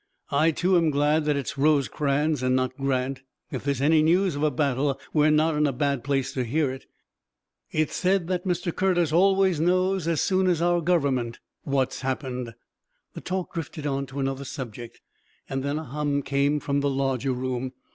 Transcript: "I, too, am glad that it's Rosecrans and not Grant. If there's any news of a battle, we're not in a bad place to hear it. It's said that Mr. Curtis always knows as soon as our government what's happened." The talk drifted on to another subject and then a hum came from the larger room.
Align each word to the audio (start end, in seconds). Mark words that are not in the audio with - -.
"I, 0.31 0.49
too, 0.49 0.77
am 0.77 0.89
glad 0.89 1.25
that 1.25 1.37
it's 1.37 1.59
Rosecrans 1.59 2.41
and 2.41 2.55
not 2.55 2.75
Grant. 2.75 3.21
If 3.51 3.63
there's 3.63 3.83
any 3.83 4.01
news 4.01 4.35
of 4.35 4.41
a 4.41 4.49
battle, 4.49 4.99
we're 5.13 5.29
not 5.29 5.53
in 5.55 5.67
a 5.67 5.71
bad 5.71 6.03
place 6.03 6.33
to 6.33 6.43
hear 6.43 6.71
it. 6.71 6.87
It's 7.69 7.97
said 7.97 8.25
that 8.25 8.43
Mr. 8.43 8.75
Curtis 8.75 9.11
always 9.13 9.59
knows 9.59 10.07
as 10.07 10.19
soon 10.19 10.47
as 10.47 10.59
our 10.59 10.81
government 10.81 11.37
what's 11.65 12.01
happened." 12.01 12.55
The 13.13 13.21
talk 13.21 13.53
drifted 13.53 13.85
on 13.85 14.07
to 14.07 14.19
another 14.19 14.43
subject 14.43 15.01
and 15.47 15.61
then 15.61 15.77
a 15.77 15.83
hum 15.83 16.23
came 16.23 16.59
from 16.59 16.79
the 16.79 16.89
larger 16.89 17.33
room. 17.33 17.73